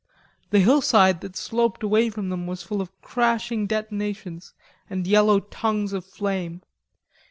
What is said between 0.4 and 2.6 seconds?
The hillside that sloped away from them